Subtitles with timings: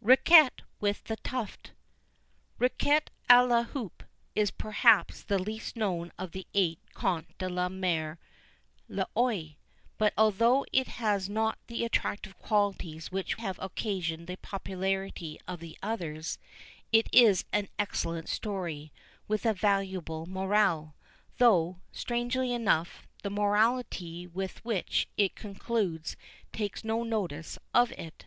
[0.00, 1.72] RIQUET WITH THE TUFT.
[2.58, 4.02] Riquet à la Houpe
[4.34, 8.16] is perhaps the least known of the eight Contes de ma Mère
[8.88, 9.56] l'Oye;
[9.98, 15.76] but although it has not the attractive qualities which have occasioned the popularity of the
[15.82, 16.38] others,
[16.90, 18.94] it is an excellent story,
[19.28, 20.94] with a valuable moral,
[21.36, 26.16] though, strangely enough, the moralité with which it concludes
[26.50, 28.24] takes no notice of it.